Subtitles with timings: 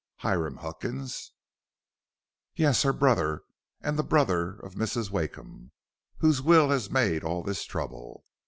[0.21, 1.31] "Hiram Huckins?"
[2.55, 3.43] "Yes, her brother
[3.81, 5.11] and the brother of Mrs.
[5.11, 5.73] Wakeham,
[6.17, 8.25] whose will has made all this trouble.